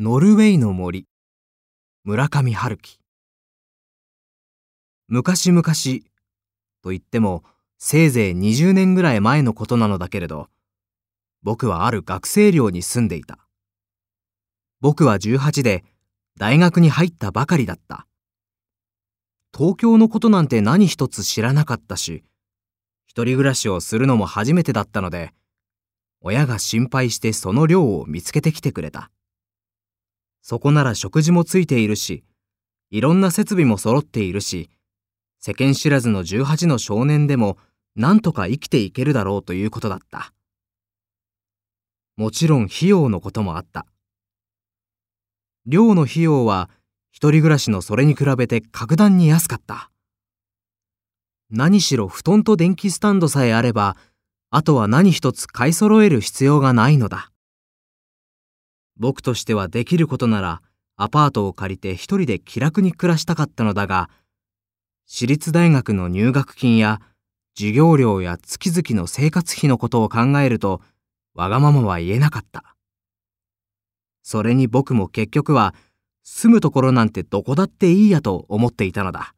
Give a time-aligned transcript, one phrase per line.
[0.00, 1.08] ノルウェーの森。
[2.04, 3.00] 村上春樹。
[5.08, 5.64] 昔々
[6.84, 7.42] と言っても
[7.78, 10.50] せいぜい20年ぐらい前のことなのだけれど
[11.42, 13.40] 僕はある学生寮に住んでいた。
[14.80, 15.82] 僕は18で
[16.38, 18.06] 大学に入ったばかりだった。
[19.52, 22.22] 東京のことなんて何一つ知らなかったし
[23.08, 25.34] 一人暮らしをするのも初めてだったので
[26.20, 29.10] 親が心配してその寮を見つけてきてくれた。
[30.48, 32.24] そこなら食事もついているし、
[32.90, 34.70] いろんな設備も揃っているし、
[35.38, 37.58] 世間知らずの18の少年でも
[37.96, 40.32] 何とか生きていけるだろうということだった。
[42.16, 43.84] もちろん費用のこともあった。
[45.66, 46.70] 寮の費用は
[47.10, 49.90] 一人暮らしのそれに比べて格段に安かった。
[51.50, 53.98] 何しろ布団と電気スタンドさえあれば、
[54.48, 57.32] あとは何一つ買い揃える必要がないのだ。
[58.98, 60.62] 僕としてはできることなら
[60.96, 64.10] アパートを借りて一人で気楽に暮らしたかったのだが、
[65.06, 67.00] 私立大学の入学金や
[67.56, 70.80] 授業料や月々の生活費のことを考えると、
[71.34, 72.76] わがままは言えなかった。
[74.22, 75.74] それに僕も結局は、
[76.24, 79.34] 住むところなんてどこだっていいやと思っていたのだ。